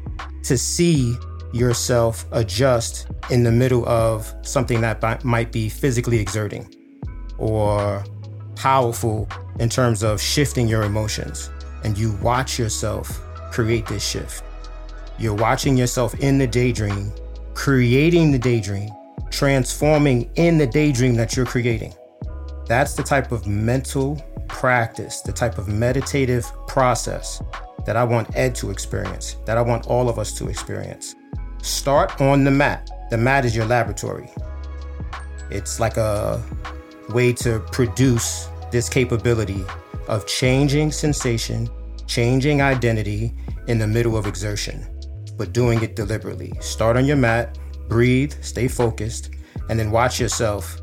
[0.44, 1.16] to see
[1.54, 6.74] yourself adjust in the middle of something that might be physically exerting
[7.38, 8.04] or
[8.56, 9.28] powerful
[9.60, 11.50] in terms of shifting your emotions.
[11.84, 13.20] And you watch yourself
[13.52, 14.42] create this shift.
[15.18, 17.12] You're watching yourself in the daydream,
[17.54, 18.90] creating the daydream,
[19.30, 21.94] transforming in the daydream that you're creating.
[22.66, 24.16] That's the type of mental
[24.48, 27.40] practice, the type of meditative process
[27.86, 31.14] that I want Ed to experience, that I want all of us to experience.
[31.64, 32.90] Start on the mat.
[33.08, 34.30] The mat is your laboratory.
[35.50, 36.42] It's like a
[37.08, 39.64] way to produce this capability
[40.06, 41.70] of changing sensation,
[42.06, 43.32] changing identity
[43.66, 44.86] in the middle of exertion,
[45.38, 46.52] but doing it deliberately.
[46.60, 47.56] Start on your mat,
[47.88, 49.30] breathe, stay focused,
[49.70, 50.82] and then watch yourself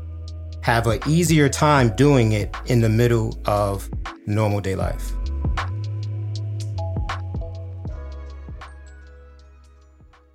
[0.62, 3.88] have an easier time doing it in the middle of
[4.26, 5.12] normal day life.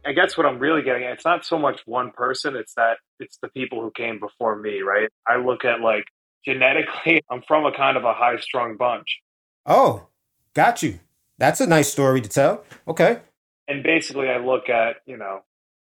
[0.08, 2.98] I guess what I'm really getting at, it's not so much one person, it's that
[3.20, 5.10] it's the people who came before me, right?
[5.28, 6.06] I look at like
[6.46, 9.20] genetically, I'm from a kind of a high strung bunch.
[9.66, 10.08] Oh,
[10.54, 11.00] got you.
[11.38, 12.64] That's a nice story to tell.
[12.88, 13.20] Okay.
[13.68, 15.42] And basically, I look at, you know,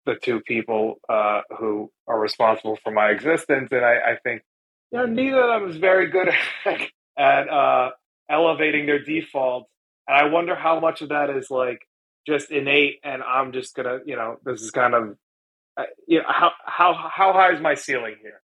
[0.04, 3.68] the two people uh, who are responsible for my existence.
[3.72, 4.42] And I, I, think,
[4.92, 6.28] you know, neither of them is very good
[7.18, 7.90] at uh,
[8.30, 9.66] elevating their default.
[10.06, 11.80] And I wonder how much of that is like
[12.26, 15.16] just innate, and I'm just gonna, you know, this is kind of,
[15.76, 18.42] uh, you know, how how how high is my ceiling here?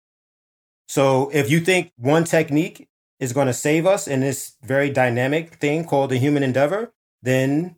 [0.88, 5.55] So if you think one technique is going to save us in this very dynamic
[5.55, 7.75] thing called the human endeavor, then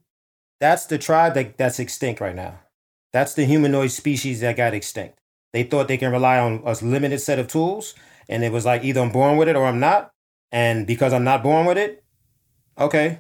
[0.62, 2.60] that's the tribe that, that's extinct right now.
[3.12, 5.20] That's the humanoid species that got extinct.
[5.52, 7.96] They thought they can rely on a limited set of tools,
[8.30, 10.12] and it was like either I'm born with it or I'm not.
[10.54, 12.04] And because I'm not born with it,
[12.78, 13.20] okay,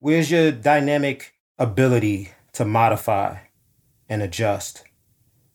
[0.00, 3.36] where's your dynamic ability to modify
[4.08, 4.82] and adjust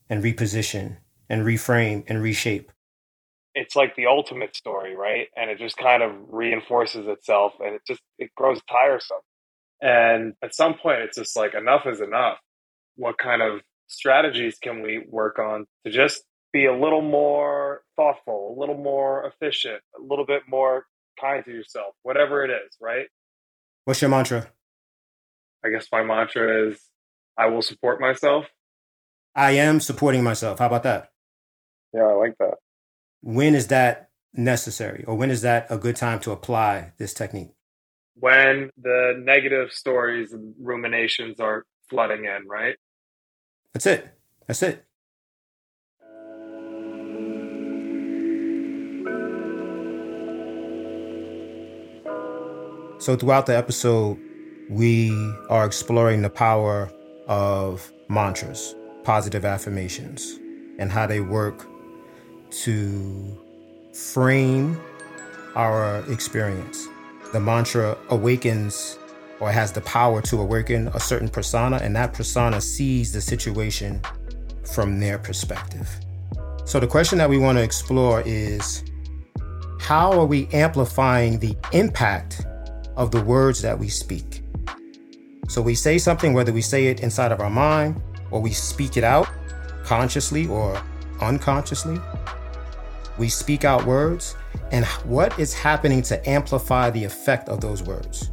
[0.07, 2.71] and reposition and reframe and reshape?
[3.55, 5.27] It's like the ultimate story, right?
[5.35, 9.17] And it just kind of reinforces itself and it just it grows tiresome.
[9.81, 12.37] And at some point it's just like enough is enough.
[12.95, 18.55] What kind of strategies can we work on to just be a little more thoughtful,
[18.55, 20.85] a little more efficient, a little bit more
[21.19, 23.07] kind to yourself, whatever it is, right?
[23.85, 24.47] What's your mantra?
[25.65, 26.80] I guess my mantra is
[27.38, 28.45] I will support myself.
[29.36, 30.60] I am supporting myself.
[30.60, 31.10] How about that?
[31.91, 32.56] Yeah, I like that.
[33.21, 37.51] When is that necessary or when is that a good time to apply this technique?
[38.13, 42.75] When the negative stories and ruminations are flooding in, right?
[43.73, 44.08] That's it.
[44.45, 44.86] That's it.
[52.97, 54.17] So, throughout the episode,
[54.69, 55.12] we
[55.49, 56.91] are exploring the power
[57.28, 60.39] of mantras, positive affirmations,
[60.80, 61.67] and how they work
[62.49, 63.38] to
[63.93, 64.80] frame
[65.56, 66.88] our experience.
[67.34, 68.97] The mantra awakens
[69.39, 74.01] or has the power to awaken a certain persona, and that persona sees the situation
[74.73, 75.89] from their perspective.
[76.65, 78.84] So, the question that we want to explore is
[79.80, 82.45] how are we amplifying the impact
[82.95, 84.41] of the words that we speak?
[85.47, 88.97] So we say something, whether we say it inside of our mind or we speak
[88.97, 89.29] it out
[89.84, 90.81] consciously or
[91.21, 91.99] unconsciously.
[93.17, 94.36] We speak out words,
[94.71, 98.29] and what is happening to amplify the effect of those words?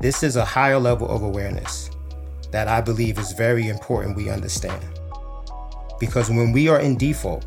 [0.00, 1.90] This is a higher level of awareness
[2.52, 4.84] that I believe is very important we understand.
[5.98, 7.46] Because when we are in default,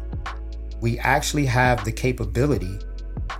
[0.82, 2.80] we actually have the capability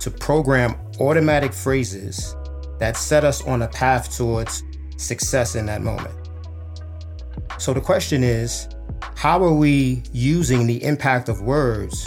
[0.00, 2.34] to program automatic phrases
[2.78, 4.62] that set us on a path towards
[4.96, 6.14] success in that moment.
[7.58, 8.68] So the question is
[9.14, 12.06] how are we using the impact of words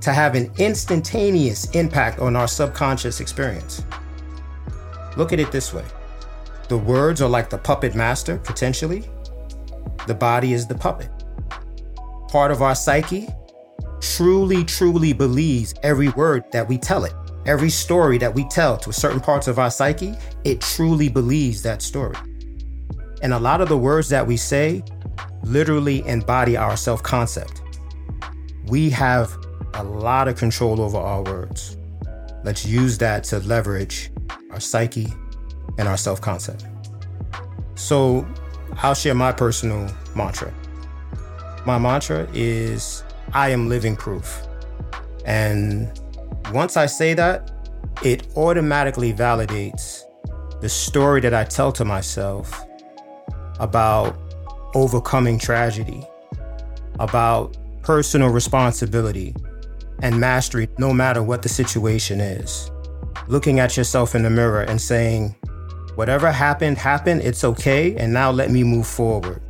[0.00, 3.84] to have an instantaneous impact on our subconscious experience?
[5.16, 5.84] Look at it this way
[6.68, 9.08] the words are like the puppet master, potentially,
[10.06, 11.10] the body is the puppet.
[12.28, 13.28] Part of our psyche
[14.00, 17.14] truly, truly believes every word that we tell it.
[17.46, 21.80] Every story that we tell to certain parts of our psyche, it truly believes that
[21.80, 22.16] story.
[23.22, 24.82] And a lot of the words that we say
[25.44, 27.62] literally embody our self concept.
[28.66, 29.36] We have
[29.74, 31.76] a lot of control over our words.
[32.42, 34.10] Let's use that to leverage
[34.50, 35.06] our psyche
[35.78, 36.66] and our self concept.
[37.76, 38.26] So,
[38.78, 40.52] I'll share my personal mantra.
[41.64, 44.46] My mantra is I am living proof.
[45.24, 45.90] And
[46.52, 47.50] once I say that,
[48.02, 50.02] it automatically validates
[50.60, 52.64] the story that I tell to myself
[53.58, 54.16] about
[54.74, 56.06] overcoming tragedy,
[56.98, 59.34] about personal responsibility
[60.02, 62.70] and mastery, no matter what the situation is.
[63.28, 65.34] Looking at yourself in the mirror and saying,
[65.94, 69.40] whatever happened, happened, it's okay, and now let me move forward.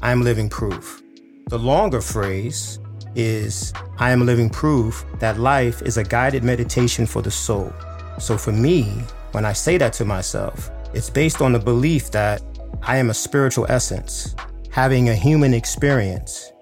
[0.00, 1.02] I'm living proof.
[1.48, 2.78] The longer phrase
[3.14, 7.72] is I am living proof that life is a guided meditation for the soul.
[8.18, 12.42] So for me, when I say that to myself, it's based on the belief that
[12.82, 14.34] I am a spiritual essence,
[14.70, 16.52] having a human experience,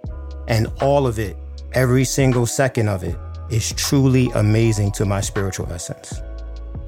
[0.49, 1.37] and all of it,
[1.73, 3.17] every single second of it,
[3.51, 6.15] is truly amazing to my spiritual essence.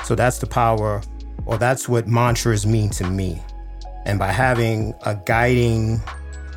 [0.04, 1.02] So that's the power,
[1.46, 3.40] or that's what mantras mean to me.
[4.04, 6.00] And by having a guiding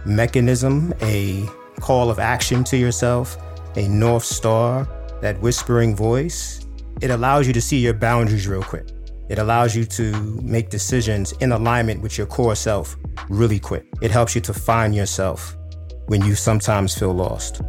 [0.05, 1.47] mechanism, a
[1.79, 3.37] call of action to yourself,
[3.75, 4.87] a North Star,
[5.21, 6.65] that whispering voice,
[7.01, 8.87] it allows you to see your boundaries real quick.
[9.27, 12.95] It allows you to make decisions in alignment with your core self
[13.29, 13.85] really quick.
[14.01, 15.55] It helps you to find yourself
[16.07, 17.61] when you sometimes feel lost.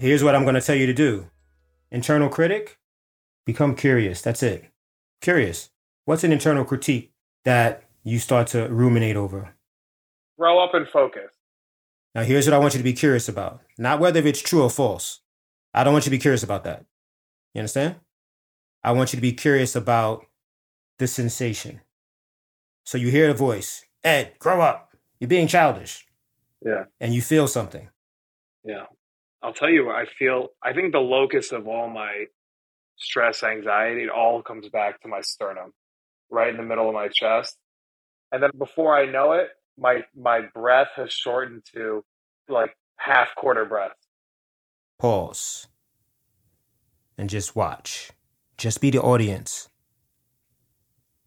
[0.00, 1.26] Here's what I'm going to tell you to do
[1.90, 2.78] internal critic,
[3.46, 4.20] become curious.
[4.20, 4.66] That's it.
[5.20, 5.70] Curious.
[6.04, 7.12] What's an internal critique
[7.44, 9.54] that you start to ruminate over?
[10.38, 11.30] Grow up and focus.
[12.14, 14.70] Now, here's what I want you to be curious about not whether it's true or
[14.70, 15.20] false.
[15.74, 16.84] I don't want you to be curious about that.
[17.54, 17.96] You understand?
[18.82, 20.26] I want you to be curious about
[20.98, 21.80] the sensation.
[22.84, 24.96] So you hear the voice, Ed, grow up.
[25.20, 26.06] You're being childish.
[26.64, 26.84] Yeah.
[27.00, 27.88] And you feel something.
[28.64, 28.86] Yeah.
[29.42, 32.24] I'll tell you, what, I feel, I think the locus of all my
[32.96, 35.72] stress, anxiety, it all comes back to my sternum,
[36.30, 37.56] right in the middle of my chest.
[38.32, 42.04] And then before I know it, my my breath has shortened to
[42.48, 43.92] like half quarter breath.
[44.98, 45.68] Pause.
[47.16, 48.10] And just watch.
[48.56, 49.68] Just be the audience.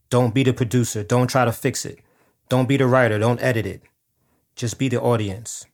[0.10, 1.04] Don't be the producer.
[1.04, 2.00] Don't try to fix it.
[2.50, 3.18] Don't be the writer.
[3.18, 3.82] Don't edit it.
[4.56, 5.66] Just be the audience.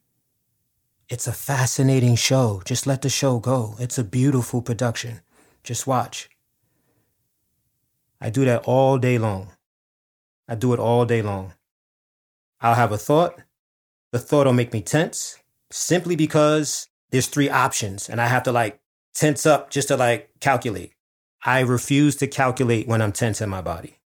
[1.09, 2.61] It's a fascinating show.
[2.65, 3.75] Just let the show go.
[3.79, 5.21] It's a beautiful production.
[5.63, 6.29] Just watch.
[8.21, 9.51] I do that all day long.
[10.47, 11.53] I do it all day long.
[12.61, 13.39] I'll have a thought.
[14.11, 15.37] The thought will make me tense
[15.71, 18.79] simply because there's three options and I have to like
[19.13, 20.93] tense up just to like calculate.
[21.45, 23.99] I refuse to calculate when I'm tense in my body.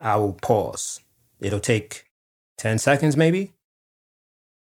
[0.00, 1.00] I will pause.
[1.40, 2.04] It'll take
[2.58, 3.52] 10 seconds, maybe.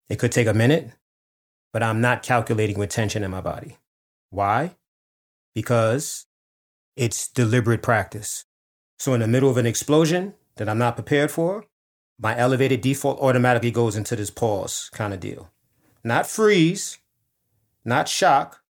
[0.10, 0.92] It could take a minute,
[1.72, 3.78] but I'm not calculating with tension in my body.
[4.30, 4.76] Why?
[5.56, 6.26] Because
[6.96, 8.46] it's deliberate practice.
[9.00, 11.66] So, in the middle of an explosion that I'm not prepared for,
[12.20, 15.50] my elevated default automatically goes into this pause kind of deal.
[16.04, 17.00] Not freeze,
[17.84, 18.62] not shock,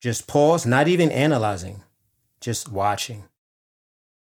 [0.00, 1.84] just pause, not even analyzing,
[2.40, 3.28] just watching.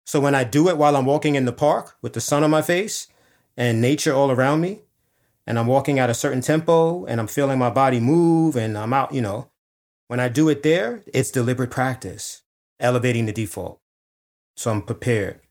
[0.05, 2.49] So when I do it while I'm walking in the park with the sun on
[2.49, 3.09] my face
[3.57, 4.83] and nature all around me,
[5.45, 8.93] and I'm walking at a certain tempo and I'm feeling my body move and I'm
[8.93, 9.49] out, you know,
[10.07, 12.43] when I do it there, it's deliberate practice,
[12.79, 13.81] elevating the default.
[14.55, 15.41] So I'm prepared.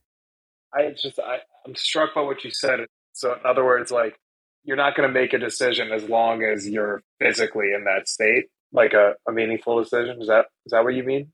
[0.75, 2.81] I just, I, I'm struck by what you said.
[3.12, 4.19] So in other words, like
[4.64, 8.47] you're not going to make a decision as long as you're physically in that state,
[8.73, 10.21] like a, a meaningful decision.
[10.21, 11.33] Is that is that what you mean?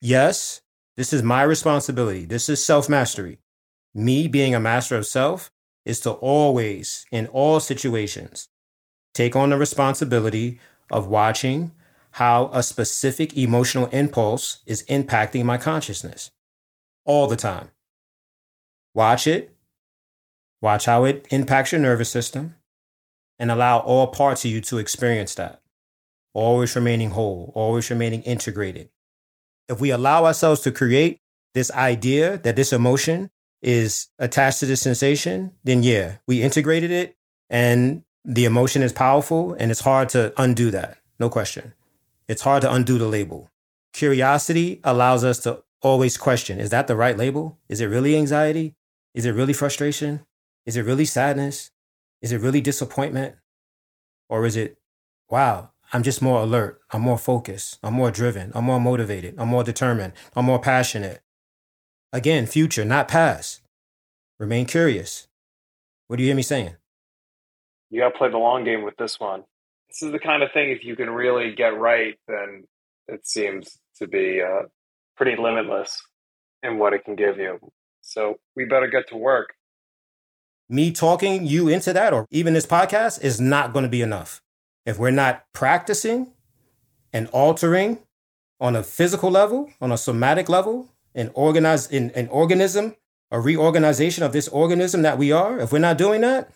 [0.00, 0.60] Yes,
[0.96, 2.24] this is my responsibility.
[2.24, 3.38] This is self mastery.
[3.94, 5.50] Me being a master of self
[5.86, 8.48] is to always, in all situations,
[9.14, 10.60] take on the responsibility
[10.90, 11.72] of watching
[12.12, 16.30] how a specific emotional impulse is impacting my consciousness
[17.04, 17.70] all the time.
[18.96, 19.54] Watch it,
[20.62, 22.54] watch how it impacts your nervous system,
[23.38, 25.60] and allow all parts of you to experience that.
[26.32, 28.88] Always remaining whole, always remaining integrated.
[29.68, 31.20] If we allow ourselves to create
[31.52, 33.28] this idea that this emotion
[33.60, 37.18] is attached to the sensation, then yeah, we integrated it
[37.50, 40.96] and the emotion is powerful and it's hard to undo that.
[41.20, 41.74] No question.
[42.28, 43.50] It's hard to undo the label.
[43.92, 47.58] Curiosity allows us to always question is that the right label?
[47.68, 48.75] Is it really anxiety?
[49.16, 50.26] Is it really frustration?
[50.66, 51.70] Is it really sadness?
[52.20, 53.36] Is it really disappointment?
[54.28, 54.76] Or is it,
[55.30, 56.82] wow, I'm just more alert.
[56.90, 57.78] I'm more focused.
[57.82, 58.52] I'm more driven.
[58.54, 59.34] I'm more motivated.
[59.38, 60.12] I'm more determined.
[60.36, 61.22] I'm more passionate.
[62.12, 63.62] Again, future, not past.
[64.38, 65.28] Remain curious.
[66.08, 66.76] What do you hear me saying?
[67.88, 69.44] You got to play the long game with this one.
[69.88, 72.64] This is the kind of thing, if you can really get right, then
[73.08, 74.64] it seems to be uh,
[75.16, 76.02] pretty limitless
[76.62, 77.58] in what it can give you.
[78.06, 79.54] So we better get to work.
[80.68, 84.40] Me talking you into that, or even this podcast, is not going to be enough.
[84.84, 86.32] If we're not practicing
[87.12, 87.98] and altering
[88.60, 90.88] on a physical level, on a somatic level,
[91.34, 92.94] organize in an organism,
[93.32, 96.52] a reorganization of this organism that we are, if we're not doing that,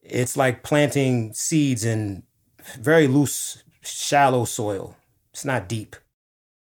[0.00, 2.22] it's like planting seeds in
[2.78, 4.96] very loose, shallow soil.
[5.34, 5.94] It's not deep.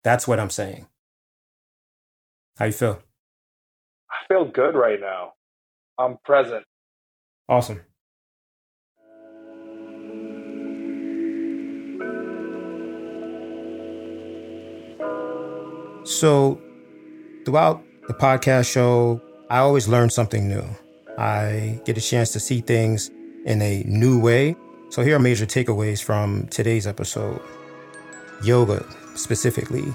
[0.04, 0.86] That's what I'm saying.
[2.58, 3.02] How you feel?
[4.30, 5.32] Feel good right now.
[5.98, 6.64] I'm present.
[7.48, 7.80] Awesome.
[16.04, 16.60] So,
[17.44, 19.20] throughout the podcast show,
[19.50, 20.64] I always learn something new.
[21.18, 23.10] I get a chance to see things
[23.46, 24.54] in a new way.
[24.90, 27.42] So, here are major takeaways from today's episode.
[28.44, 29.92] Yoga, specifically,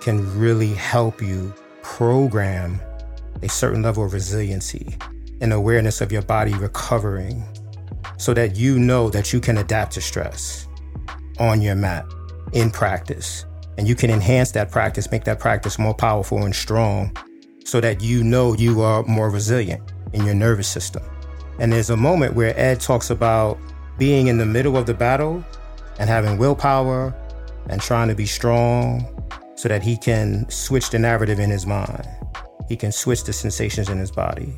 [0.00, 2.80] can really help you program
[3.44, 4.96] a certain level of resiliency
[5.40, 7.44] and awareness of your body recovering
[8.16, 10.66] so that you know that you can adapt to stress
[11.38, 12.06] on your mat
[12.52, 13.44] in practice.
[13.76, 17.16] And you can enhance that practice, make that practice more powerful and strong
[17.64, 21.02] so that you know you are more resilient in your nervous system.
[21.58, 23.58] And there's a moment where Ed talks about
[23.98, 25.44] being in the middle of the battle
[25.98, 27.14] and having willpower
[27.68, 29.06] and trying to be strong
[29.56, 32.06] so that he can switch the narrative in his mind.
[32.68, 34.54] He can switch the sensations in his body.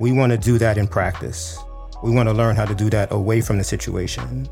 [0.00, 1.58] We want to do that in practice.
[2.02, 4.48] We want to learn how to do that away from the situation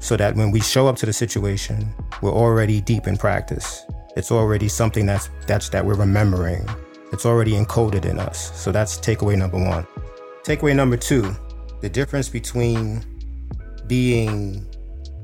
[0.00, 3.84] so that when we show up to the situation, we're already deep in practice.
[4.16, 6.66] It's already something that's that's that we're remembering.
[7.12, 8.58] It's already encoded in us.
[8.58, 9.86] So that's takeaway number 1.
[10.44, 11.34] Takeaway number 2,
[11.80, 13.04] the difference between
[13.86, 14.66] being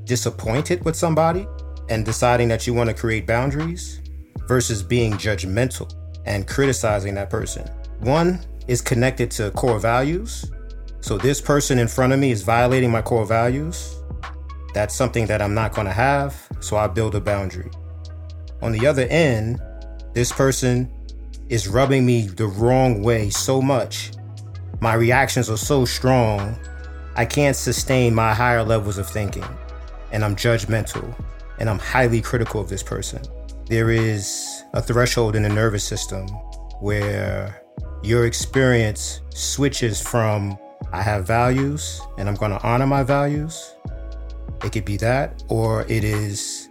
[0.03, 1.47] disappointed with somebody
[1.89, 4.01] and deciding that you want to create boundaries
[4.47, 5.91] versus being judgmental
[6.25, 7.67] and criticizing that person.
[7.99, 10.51] One is connected to core values.
[11.01, 13.95] So this person in front of me is violating my core values.
[14.73, 16.35] That's something that I'm not going to have.
[16.59, 17.69] So I build a boundary.
[18.61, 19.61] On the other end,
[20.13, 20.91] this person
[21.49, 24.11] is rubbing me the wrong way so much.
[24.81, 26.57] My reactions are so strong.
[27.15, 29.45] I can't sustain my higher levels of thinking.
[30.11, 31.13] And I'm judgmental
[31.59, 33.21] and I'm highly critical of this person.
[33.67, 36.27] There is a threshold in the nervous system
[36.81, 37.63] where
[38.03, 40.57] your experience switches from
[40.93, 43.75] I have values and I'm going to honor my values.
[44.63, 46.69] It could be that, or it is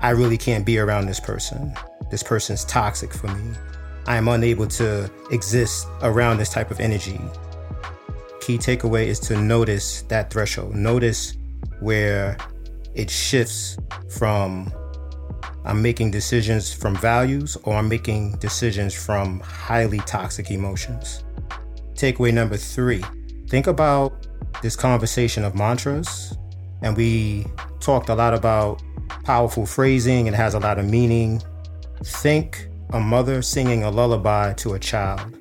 [0.00, 1.74] I really can't be around this person.
[2.10, 3.54] This person's toxic for me.
[4.06, 7.20] I am unable to exist around this type of energy.
[8.40, 10.74] Key takeaway is to notice that threshold.
[10.74, 11.36] Notice
[11.80, 12.38] where
[12.94, 13.76] it shifts
[14.10, 14.72] from
[15.64, 21.24] I'm making decisions from values or I'm making decisions from highly toxic emotions.
[21.94, 23.02] Takeaway number three
[23.48, 24.26] think about
[24.62, 26.36] this conversation of mantras.
[26.82, 27.46] And we
[27.80, 28.82] talked a lot about
[29.24, 31.42] powerful phrasing, it has a lot of meaning.
[32.02, 35.38] Think a mother singing a lullaby to a child.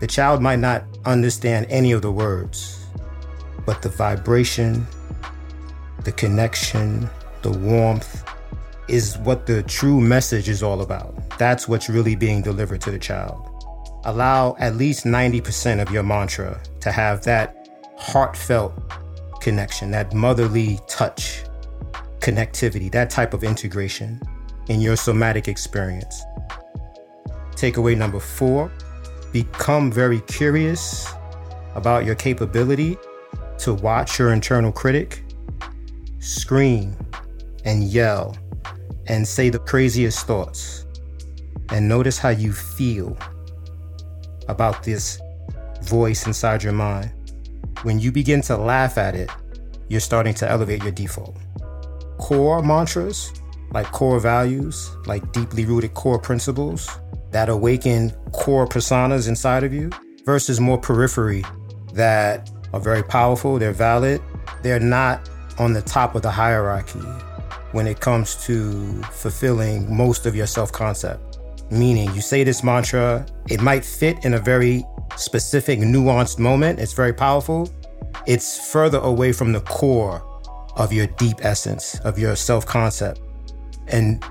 [0.00, 2.86] The child might not understand any of the words,
[3.64, 4.86] but the vibration,
[6.02, 7.08] the connection,
[7.42, 8.24] the warmth
[8.88, 11.14] is what the true message is all about.
[11.38, 13.48] That's what's really being delivered to the child.
[14.04, 18.72] Allow at least 90% of your mantra to have that heartfelt
[19.40, 21.44] connection, that motherly touch,
[22.18, 24.20] connectivity, that type of integration
[24.68, 26.22] in your somatic experience.
[27.52, 28.70] Takeaway number four
[29.32, 31.12] become very curious
[31.74, 32.96] about your capability
[33.58, 35.24] to watch your internal critic
[36.18, 36.96] scream
[37.64, 38.36] and yell
[39.06, 40.86] and say the craziest thoughts
[41.70, 43.16] and notice how you feel
[44.48, 45.20] about this
[45.82, 47.12] voice inside your mind.
[47.82, 49.30] When you begin to laugh at it,
[49.88, 51.36] you're starting to elevate your default.
[52.18, 53.32] Core mantras,
[53.72, 56.88] like core values, like deeply rooted core principles
[57.30, 59.90] that awaken core personas inside of you,
[60.24, 61.44] versus more periphery
[61.94, 64.20] that are very powerful, they're valid,
[64.62, 65.28] they're not
[65.58, 67.00] on the top of the hierarchy
[67.72, 71.38] when it comes to fulfilling most of your self concept.
[71.70, 74.84] Meaning, you say this mantra, it might fit in a very
[75.16, 76.78] specific, nuanced moment.
[76.78, 77.70] It's very powerful.
[78.26, 80.22] It's further away from the core
[80.76, 83.20] of your deep essence, of your self concept.
[83.88, 84.24] And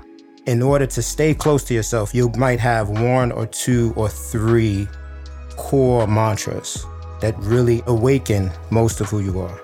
[0.46, 4.88] in order to stay close to yourself, you might have one or two or three
[5.56, 6.84] core mantras
[7.20, 9.60] that really awaken most of who you are.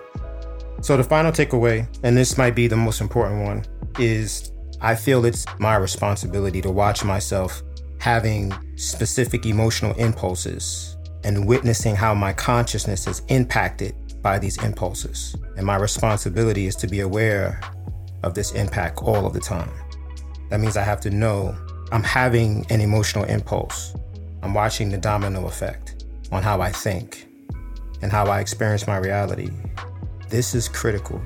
[0.80, 3.64] So, the final takeaway, and this might be the most important one,
[3.98, 7.62] is I feel it's my responsibility to watch myself
[8.00, 15.34] having specific emotional impulses and witnessing how my consciousness is impacted by these impulses.
[15.56, 17.60] And my responsibility is to be aware
[18.22, 19.70] of this impact all of the time.
[20.50, 21.56] That means I have to know
[21.90, 23.94] I'm having an emotional impulse.
[24.42, 27.26] I'm watching the domino effect on how I think
[28.00, 29.50] and how I experience my reality.
[30.28, 31.22] This is critical.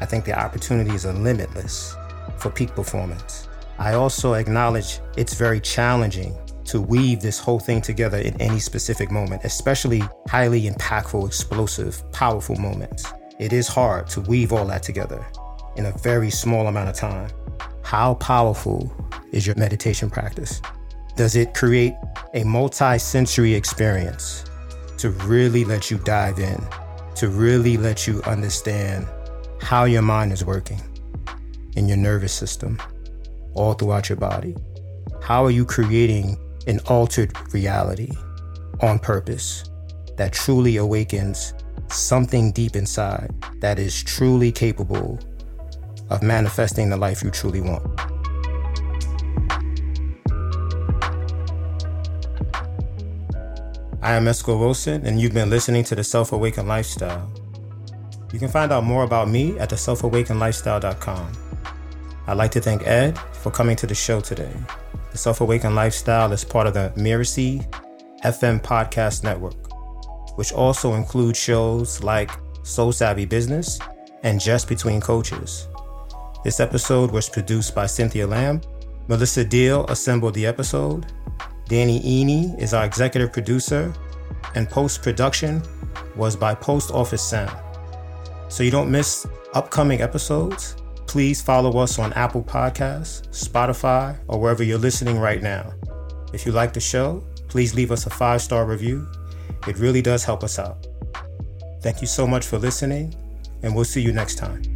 [0.00, 1.96] I think the opportunities are limitless
[2.38, 3.48] for peak performance.
[3.78, 9.10] I also acknowledge it's very challenging to weave this whole thing together in any specific
[9.10, 13.06] moment, especially highly impactful, explosive, powerful moments.
[13.38, 15.24] It is hard to weave all that together
[15.76, 17.30] in a very small amount of time.
[17.82, 18.92] How powerful
[19.32, 20.60] is your meditation practice?
[21.16, 21.94] Does it create
[22.34, 24.44] a multi sensory experience
[24.98, 26.62] to really let you dive in,
[27.16, 29.06] to really let you understand
[29.60, 30.80] how your mind is working
[31.76, 32.78] in your nervous system,
[33.54, 34.54] all throughout your body?
[35.22, 38.10] How are you creating an altered reality
[38.80, 39.64] on purpose
[40.16, 41.54] that truly awakens
[41.88, 45.18] something deep inside that is truly capable
[46.10, 48.15] of manifesting the life you truly want?
[54.06, 57.28] I am Esco Wilson, and you've been listening to The Self Awakened Lifestyle.
[58.32, 61.32] You can find out more about me at theselfawakenedlifestyle.com.
[62.28, 64.52] I'd like to thank Ed for coming to the show today.
[65.10, 67.66] The Self Awakened Lifestyle is part of the Mirasee
[68.22, 69.56] FM podcast network,
[70.38, 72.30] which also includes shows like
[72.62, 73.80] Soul Savvy Business
[74.22, 75.66] and Just Between Coaches.
[76.44, 78.60] This episode was produced by Cynthia Lamb.
[79.08, 81.12] Melissa Deal assembled the episode,
[81.68, 83.92] Danny Iny is our executive producer,
[84.54, 85.62] and post production
[86.14, 87.56] was by Post Office Sound.
[88.48, 94.62] So you don't miss upcoming episodes, please follow us on Apple Podcasts, Spotify, or wherever
[94.62, 95.72] you're listening right now.
[96.32, 99.08] If you like the show, please leave us a five star review.
[99.66, 100.86] It really does help us out.
[101.82, 103.14] Thank you so much for listening,
[103.62, 104.75] and we'll see you next time.